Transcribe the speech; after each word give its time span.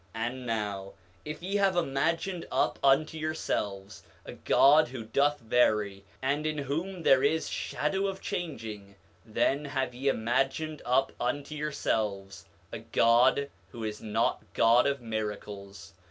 9:10 0.15 0.21
And 0.27 0.45
now 0.47 0.93
if 1.25 1.43
ye 1.43 1.57
have 1.57 1.75
imagined 1.75 2.47
up 2.51 2.79
unto 2.83 3.19
yourselves 3.19 4.01
a 4.25 4.33
god 4.33 4.87
who 4.87 5.03
doth 5.03 5.37
vary, 5.39 6.03
and 6.23 6.47
in 6.47 6.57
whom 6.57 7.03
there 7.03 7.21
is 7.23 7.47
shadow 7.47 8.07
of 8.07 8.19
changing, 8.19 8.95
then 9.27 9.65
have 9.65 9.93
ye 9.93 10.07
imagined 10.07 10.81
up 10.85 11.11
unto 11.19 11.53
yourselves 11.53 12.45
a 12.71 12.79
god 12.79 13.51
who 13.71 13.83
is 13.83 14.01
not 14.01 14.41
God 14.55 14.87
of 14.87 15.01
miracles. 15.01 15.93